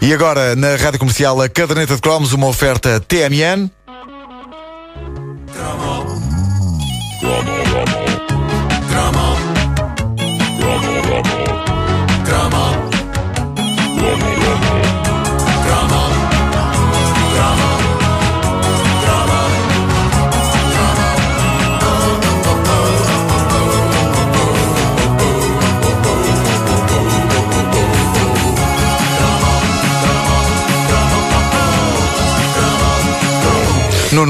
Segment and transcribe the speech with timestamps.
[0.00, 3.70] E agora, na rádio comercial, a caderneta de cromos, uma oferta TMN.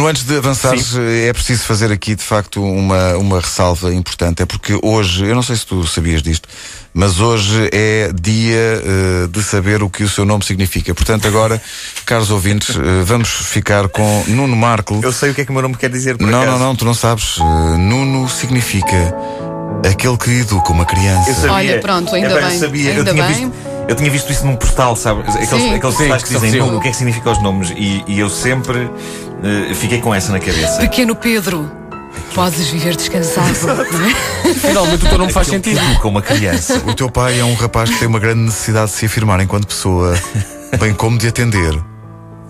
[0.07, 4.43] Nuno, antes de avançares, é preciso fazer aqui de facto uma, uma ressalva importante.
[4.43, 6.49] É porque hoje, eu não sei se tu sabias disto,
[6.95, 8.83] mas hoje é dia
[9.25, 10.95] uh, de saber o que o seu nome significa.
[10.95, 11.61] Portanto, agora,
[12.07, 15.01] caros ouvintes, uh, vamos ficar com Nuno Marco.
[15.03, 16.17] Eu sei o que é que o meu nome quer dizer.
[16.17, 16.59] Por não, acaso.
[16.59, 17.39] não, não, tu não sabes.
[17.39, 19.15] Uh, Nuno significa
[19.89, 21.31] aquele que educa uma criança.
[21.31, 21.53] Eu sabia.
[21.53, 22.55] Olha, pronto, ainda Epá, bem.
[22.55, 22.91] Eu, sabia.
[22.91, 23.35] Ainda eu, tinha bem.
[23.35, 25.21] Visto, eu tinha visto isso num postal, sabe?
[25.21, 25.75] Aqueles, Sim.
[25.75, 26.59] aqueles Sim, postais que dizem sim.
[26.59, 27.71] "Nuno, o que é que significa os nomes.
[27.77, 28.91] E, e eu sempre
[29.43, 30.79] eh, fiquei com essa na cabeça.
[30.81, 31.71] Pequeno Pedro,
[32.35, 33.49] podes viver descansado.
[34.45, 34.55] é?
[34.55, 35.79] Finalmente o teu nome faz que sentido.
[35.79, 36.83] educa uma criança.
[36.87, 39.67] O teu pai é um rapaz que tem uma grande necessidade de se afirmar enquanto
[39.67, 40.19] pessoa,
[40.81, 41.73] bem como de atender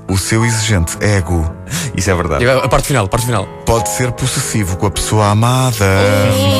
[0.08, 1.50] o seu exigente ego.
[1.96, 2.44] Isso é verdade.
[2.44, 3.44] E A parte final, a parte final.
[3.66, 5.84] Pode ser possessivo com a pessoa amada.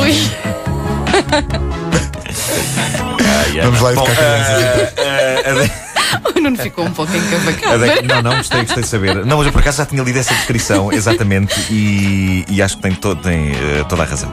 [0.01, 0.13] Ui.
[3.61, 4.63] Ai, Vamos lá Bom, educar crianças.
[4.63, 5.87] eh, eh, a de-
[6.39, 7.85] O Nuno ficou um pouco encavacado.
[8.07, 9.25] Não, não, gostei, gostei de saber.
[9.27, 12.83] Não, mas eu por acaso já tinha lido essa descrição, exatamente, e, e acho que
[12.83, 14.33] tem, to- tem, eh, toda a razão.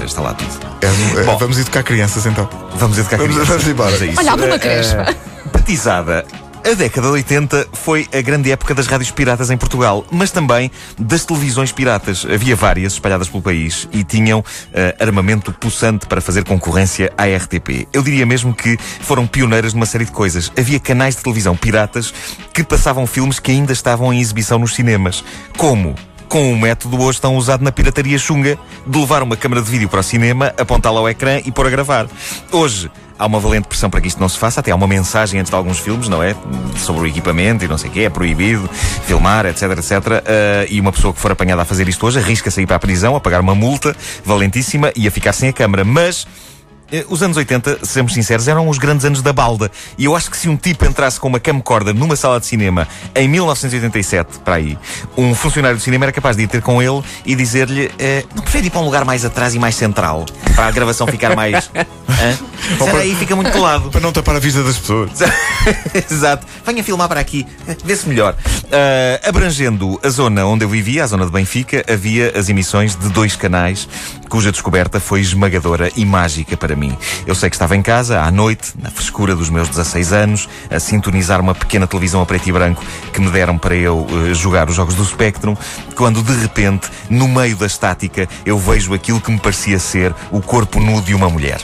[0.00, 0.50] Eh, está lá tudo.
[0.80, 1.36] É, é, Bom.
[1.38, 2.48] vamos educar crianças então.
[2.76, 3.48] Vamos educar Vamos- crianças.
[3.56, 3.90] vamos embora.
[3.94, 4.18] a isso.
[4.20, 5.14] Olha, abre uma Eh, creche, eh,
[5.52, 6.24] Batizada.
[6.64, 10.70] A década de 80 foi a grande época das rádios piratas em Portugal, mas também
[10.96, 12.24] das televisões piratas.
[12.24, 17.88] Havia várias espalhadas pelo país e tinham eh, armamento possante para fazer concorrência à RTP.
[17.92, 20.52] Eu diria mesmo que foram pioneiras numa série de coisas.
[20.56, 22.14] Havia canais de televisão piratas
[22.54, 25.24] que passavam filmes que ainda estavam em exibição nos cinemas.
[25.56, 25.96] Como?
[26.32, 29.86] Com um método hoje tão usado na pirataria chunga de levar uma câmara de vídeo
[29.86, 32.06] para o cinema, apontá-la ao ecrã e pôr a gravar.
[32.50, 35.38] Hoje há uma valente pressão para que isto não se faça, até há uma mensagem
[35.38, 36.34] antes de alguns filmes, não é?
[36.78, 38.66] Sobre o equipamento e não sei o quê, é proibido
[39.06, 39.92] filmar, etc, etc.
[40.26, 42.76] Ah, e uma pessoa que for apanhada a fazer isto hoje arrisca-se a ir para
[42.76, 43.94] a prisão, a pagar uma multa
[44.24, 45.84] valentíssima e a ficar sem a câmara.
[45.84, 46.26] Mas
[47.08, 49.70] os anos 80, sejamos sinceros, eram os grandes anos da balda.
[49.96, 52.86] E eu acho que se um tipo entrasse com uma camcorder numa sala de cinema
[53.14, 54.78] em 1987, para aí,
[55.16, 58.42] um funcionário do cinema era capaz de ir ter com ele e dizer-lhe: eh, Não
[58.42, 60.26] prefere ir para um lugar mais atrás e mais central?
[60.54, 61.70] Para a gravação ficar mais.
[62.78, 63.90] Será aí fica muito colado.
[63.90, 65.10] Para não tapar a vista das pessoas.
[66.10, 66.46] Exato.
[66.64, 67.46] Venha filmar para aqui.
[67.84, 68.36] Vê-se melhor.
[68.72, 73.10] Ah, abrangendo a zona onde eu vivia, a zona de Benfica, havia as emissões de
[73.10, 73.86] dois canais,
[74.30, 76.96] cuja descoberta foi esmagadora e mágica para mim.
[77.26, 80.80] Eu sei que estava em casa, à noite, na frescura dos meus 16 anos, a
[80.80, 82.82] sintonizar uma pequena televisão a preto e branco
[83.12, 85.54] que me deram para eu eh, jogar os jogos do Spectrum,
[85.94, 90.40] quando de repente, no meio da estática, eu vejo aquilo que me parecia ser o
[90.42, 91.60] corpo nu de uma mulher.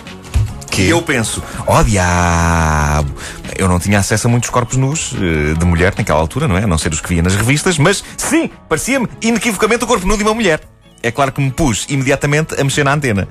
[0.76, 3.12] E eu penso, ó diabo!
[3.56, 6.62] Eu não tinha acesso a muitos corpos nus eh, de mulher naquela altura, não é?
[6.62, 10.16] A não ser os que via nas revistas, mas sim, parecia-me inequivocamente o corpo nu
[10.16, 10.60] de uma mulher.
[11.02, 13.26] É claro que me pus imediatamente a mexer na antena.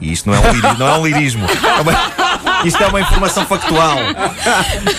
[0.00, 1.46] E isto não é um, liri- não é um lirismo.
[1.46, 2.12] É uma-
[2.64, 3.96] isto é uma informação factual.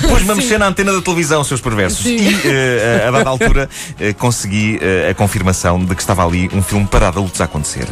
[0.09, 2.05] Pus-me a mexer na antena da televisão, seus perversos.
[2.05, 6.49] E eh, a, a dada altura eh, consegui eh, a confirmação de que estava ali
[6.51, 7.87] um filme para adultos a acontecer.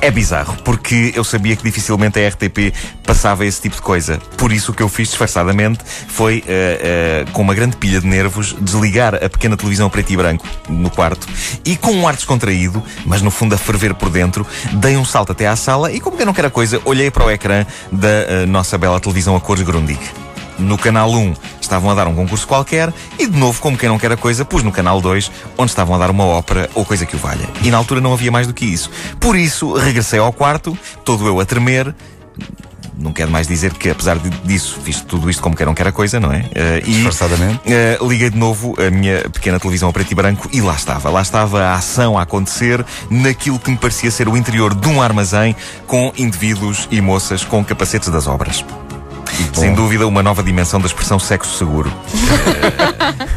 [0.00, 2.72] É bizarro, porque eu sabia que dificilmente a RTP
[3.04, 4.18] passava esse tipo de coisa.
[4.36, 8.06] Por isso o que eu fiz disfarçadamente foi, eh, eh, com uma grande pilha de
[8.06, 11.26] nervos, desligar a pequena televisão preto e branco no quarto
[11.64, 15.32] e com um ar descontraído, mas no fundo a ferver por dentro, dei um salto
[15.32, 18.08] até à sala e, como que eu não quero coisa, olhei para o ecrã da
[18.08, 20.27] eh, nossa bela televisão a cores Grundig.
[20.58, 23.98] No canal 1 estavam a dar um concurso qualquer e, de novo, como quem não
[23.98, 27.06] quer a coisa, pus no canal 2, onde estavam a dar uma ópera ou coisa
[27.06, 27.48] que o valha.
[27.62, 28.90] E na altura não havia mais do que isso.
[29.20, 31.94] Por isso, regressei ao quarto, todo eu a tremer.
[32.98, 35.92] Não quero mais dizer que, apesar disso, fiz tudo isto como quem não quer a
[35.92, 36.44] coisa, não é?
[36.52, 37.04] Eh, e,
[37.64, 41.08] eh, liguei de novo a minha pequena televisão a preto e branco e lá estava.
[41.08, 45.00] Lá estava a ação a acontecer naquilo que me parecia ser o interior de um
[45.00, 45.54] armazém
[45.86, 48.64] com indivíduos e moças com capacetes das obras.
[49.52, 51.92] Sem dúvida, uma nova dimensão da expressão sexo seguro.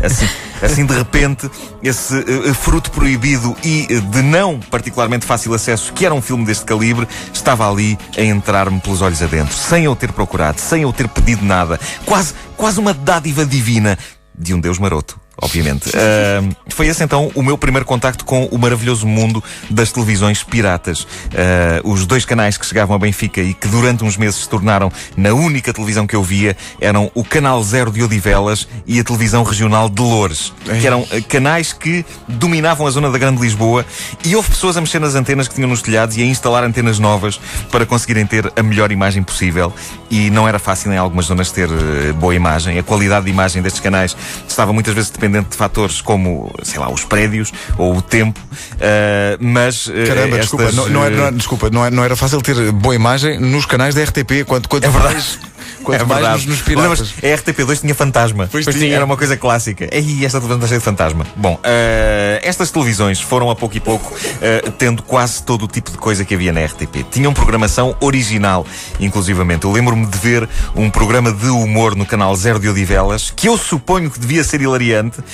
[0.01, 0.27] Eh, assim,
[0.61, 1.49] assim, de repente,
[1.81, 6.43] esse eh, fruto proibido e eh, de não particularmente fácil acesso, que era um filme
[6.43, 10.91] deste calibre, estava ali a entrar-me pelos olhos adentro, sem eu ter procurado, sem eu
[10.91, 11.79] ter pedido nada.
[12.05, 13.97] Quase, quase uma dádiva divina
[14.37, 15.20] de um Deus maroto.
[15.41, 15.89] Obviamente.
[15.89, 21.01] Uh, foi esse então o meu primeiro contacto com o maravilhoso mundo das televisões piratas.
[21.01, 24.91] Uh, os dois canais que chegavam a Benfica e que durante uns meses se tornaram
[25.17, 29.43] na única televisão que eu via eram o Canal Zero de Odivelas e a televisão
[29.43, 33.85] regional de Loures, que eram uh, canais que dominavam a zona da Grande Lisboa
[34.23, 36.99] e houve pessoas a mexer nas antenas que tinham nos telhados e a instalar antenas
[36.99, 37.39] novas
[37.71, 39.73] para conseguirem ter a melhor imagem possível.
[40.09, 42.77] E não era fácil em algumas zonas ter uh, boa imagem.
[42.77, 44.15] A qualidade de imagem destes canais
[44.47, 48.39] estava muitas vezes dependente de fatores como, sei lá, os prédios ou o tempo.
[48.39, 49.87] Uh, mas.
[49.87, 52.71] Uh, Caramba, estas, desculpa, não, não, era, não, desculpa não, era, não era fácil ter
[52.71, 54.45] boa imagem nos canais da RTP.
[54.45, 55.13] Quanto, quanto é verdade.
[55.13, 55.50] mais
[55.83, 56.47] Quanto é mais verdade.
[56.47, 57.13] nos, piratas.
[57.17, 58.47] a RTP2 tinha fantasma.
[58.51, 58.95] Pois tinha.
[58.95, 59.89] Era uma coisa clássica.
[59.95, 61.25] E esta televisão está cheia de fantasma.
[61.35, 65.91] Bom, uh, estas televisões foram a pouco e pouco uh, tendo quase todo o tipo
[65.91, 67.05] de coisa que havia na RTP.
[67.09, 68.65] Tinham programação original,
[68.99, 69.65] inclusivamente.
[69.65, 73.57] Eu lembro-me de ver um programa de humor no canal Zero de Odivelas, que eu
[73.57, 75.25] suponho que devia ser hilariante uh,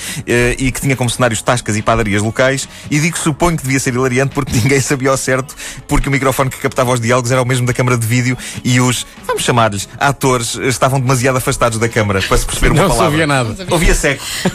[0.58, 2.68] e que tinha como cenários tascas e padarias locais.
[2.90, 5.54] E digo suponho que devia ser hilariante porque ninguém sabia ao certo,
[5.86, 8.80] porque o microfone que captava os diálogos era o mesmo da câmara de vídeo e
[8.80, 12.88] os, vamos chamar-lhes, atores atores estavam demasiado afastados da câmara para se perceber uma não
[12.88, 13.04] palavra.
[13.04, 13.66] Não ouvia nada.
[13.70, 14.24] Ouvia seco.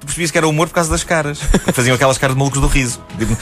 [0.00, 1.40] tu percebias que era humor por causa das caras.
[1.72, 3.00] Faziam aquelas caras de malucos do riso.
[3.18, 3.36] Tipo,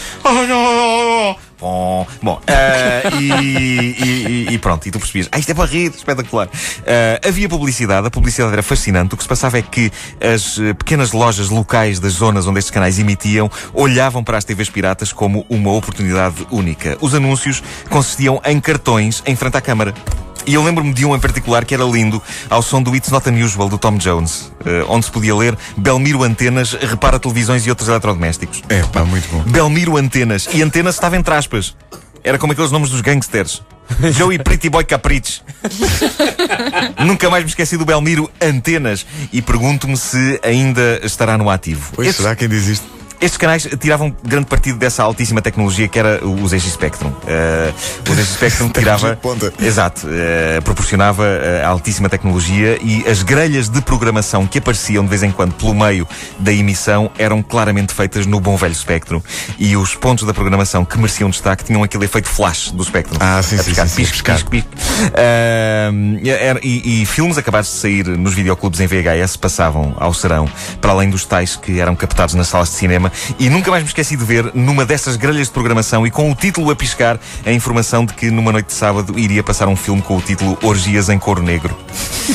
[1.62, 5.93] Bom, bom uh, e, e, e, pronto, e tu percebias, ah, isto é para rir,
[5.94, 6.49] espetacular.
[6.49, 9.14] Uh, havia publicidade, a publicidade era fascinante.
[9.14, 12.73] O que se passava é que as uh, pequenas lojas locais das zonas onde estes
[12.73, 16.99] canais emitiam olhavam para as TVs piratas como uma oportunidade única.
[17.00, 19.94] Os anúncios consistiam em cartões em frente à câmara.
[20.47, 23.29] E eu lembro-me de um em particular que era lindo, ao som do It's Not
[23.29, 27.89] Unusual, do Tom Jones, uh, onde se podia ler Belmiro Antenas repara televisões e outros
[27.89, 28.62] eletrodomésticos.
[28.69, 29.43] É, pá, muito bom.
[29.50, 30.49] Belmiro Antenas.
[30.53, 31.77] E Antenas estava entre aspas.
[32.25, 33.62] Era como aqueles nomes dos gangsters.
[34.17, 35.43] Joey Pretty Boy Capricho.
[37.05, 39.06] Nunca mais me esqueci do Belmiro Antenas.
[39.33, 41.93] E pergunto-me se ainda estará no ativo.
[41.94, 43.02] Pois será quem diz isto?
[43.23, 47.11] Estes canais tiravam grande partido dessa altíssima tecnologia que era o ZX Spectrum.
[47.11, 49.17] Uh, o ZX Spectrum tirava.
[49.61, 50.09] exato.
[50.09, 55.31] Uh, proporcionava uh, altíssima tecnologia e as grelhas de programação que apareciam de vez em
[55.31, 56.05] quando pelo meio
[56.41, 59.23] da emissão eram claramente feitas no bom velho Spectrum.
[59.57, 63.19] E os pontos da programação que mereciam destaque tinham aquele efeito flash do Spectrum.
[63.21, 64.33] Ah, sim, a sim, piscar, sim, pisco, piscar.
[64.35, 64.69] pisco, pisco.
[66.61, 70.49] E, e filmes acabados de sair nos videoclubes em VHS passavam ao serão,
[70.81, 73.88] para além dos tais que eram captados nas salas de cinema e nunca mais me
[73.88, 77.53] esqueci de ver numa dessas grelhas de programação e com o título a piscar a
[77.53, 81.09] informação de que numa noite de sábado iria passar um filme com o título Orgias
[81.09, 81.76] em Couro Negro.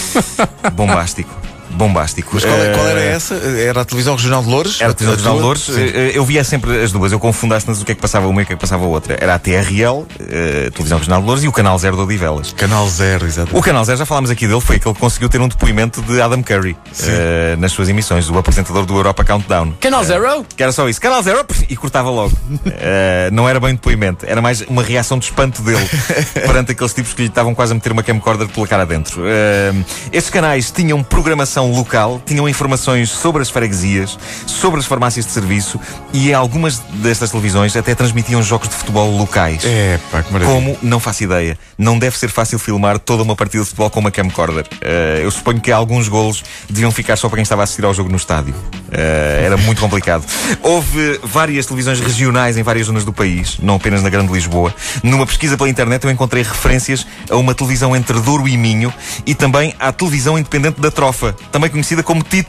[0.73, 2.31] Bombástico bombástico.
[2.33, 3.35] Mas qual, qual, era eh, essa?
[3.35, 4.81] Era a televisão regional de Louros?
[4.81, 5.69] Era a televisão regional de Louros.
[5.77, 7.11] Eh, eu via sempre as duas.
[7.11, 8.87] Eu confundasse-nas o que é que passava uma e o que é que passava a
[8.87, 9.17] outra.
[9.19, 12.53] Era a TRL, a eh, televisão regional de Louros, e o Canal Zero de Odivelas.
[12.53, 13.57] Canal Zero, exato.
[13.57, 16.21] O Canal Zero, já falámos aqui dele, foi aquele que conseguiu ter um depoimento de
[16.21, 19.73] Adam Curry uh, nas suas emissões, o apresentador do Europa Countdown.
[19.79, 20.45] Canal Zero?
[20.55, 20.99] Que era só isso.
[21.01, 22.33] Canal Zero e cortava logo.
[22.51, 25.87] Uh, não era bem depoimento, era mais uma reação de espanto dele
[26.33, 29.21] perante aqueles tipos que lhe estavam quase a meter uma camcorder pela cara dentro.
[29.21, 35.31] Uh, estes canais tinham programação local, tinham informações sobre as freguesias, sobre as farmácias de
[35.31, 35.79] serviço
[36.13, 39.63] e algumas destas televisões até transmitiam jogos de futebol locais.
[39.65, 40.55] É, pá, que maravilha.
[40.55, 40.77] Como?
[40.81, 41.57] Não faço ideia.
[41.77, 44.65] Não deve ser fácil filmar toda uma partida de futebol com uma camcorder.
[44.81, 47.93] Uh, eu suponho que alguns golos deviam ficar só para quem estava a assistir ao
[47.93, 48.55] jogo no estádio.
[48.97, 50.25] Uh, era muito complicado.
[50.63, 54.73] Houve várias televisões regionais em várias zonas do país, não apenas na Grande Lisboa.
[55.03, 58.91] Numa pesquisa pela internet eu encontrei referências a uma televisão entre Douro e Minho
[59.23, 62.47] e também à televisão independente da Trofa, também conhecida como TIT.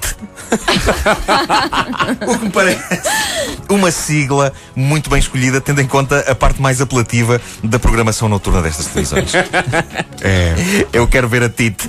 [2.27, 2.83] o que me parece
[3.69, 8.63] uma sigla muito bem escolhida, tendo em conta a parte mais apelativa da programação noturna
[8.63, 9.33] destas televisões.
[10.21, 10.55] É.
[10.93, 11.89] Eu quero ver a TIT.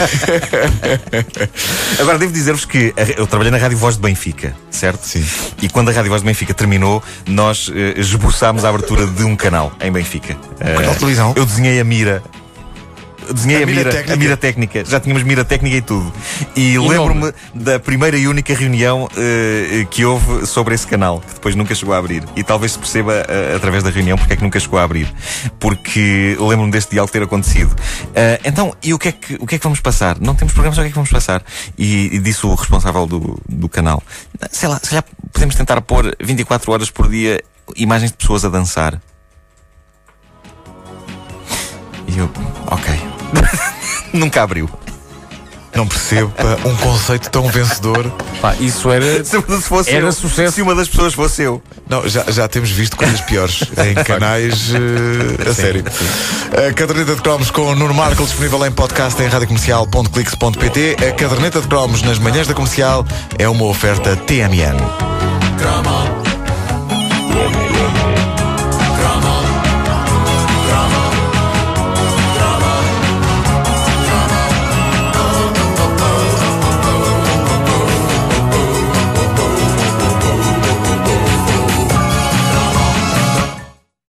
[1.98, 5.04] Agora, devo dizer-vos que eu trabalhei na Rádio Voz de Benfica, certo?
[5.04, 5.24] Sim.
[5.60, 9.36] E quando a Rádio Voz de Benfica terminou, nós uh, esboçámos a abertura de um
[9.36, 10.34] canal em Benfica.
[10.34, 11.34] Uh, canal de televisão?
[11.36, 12.22] Eu desenhei a mira
[13.32, 14.12] desenhei a, A mira técnica?
[14.12, 14.84] a mira técnica.
[14.84, 16.12] Já tínhamos mira técnica e tudo.
[16.56, 21.54] E, lembro-me da primeira e única reunião eh, que houve sobre esse canal, que depois
[21.54, 22.24] nunca chegou a abrir.
[22.36, 25.12] E talvez se perceba eh, através da reunião porque é que nunca chegou a abrir.
[25.58, 27.74] Porque lembro-me deste diálogo ter acontecido.
[28.14, 30.18] Eh, então, e o que, é que, o que é que vamos passar?
[30.20, 31.42] Não temos programas, o que é que vamos passar?
[31.78, 34.02] E, e disse o responsável do, do canal:
[34.50, 37.42] sei lá, se calhar podemos tentar pôr 24 horas por dia
[37.76, 39.00] imagens de pessoas a dançar.
[42.08, 42.28] E eu,
[42.66, 42.99] ok.
[44.12, 44.68] Nunca abriu.
[45.74, 48.10] Não percebo pá, um conceito tão vencedor.
[48.40, 49.04] Pá, isso era.
[49.24, 50.56] Se fosse Era eu, sucesso.
[50.56, 51.62] Se uma das pessoas fosse eu.
[51.88, 55.84] Não, já, já temos visto coisas piores em canais eh, a sério.
[56.68, 60.96] A caderneta de cromos com o Nuno Marco disponível em podcast em radiocomercial.clix.pt.
[61.08, 63.06] A caderneta de cromos nas manhãs da comercial
[63.38, 64.76] é uma oferta TMN.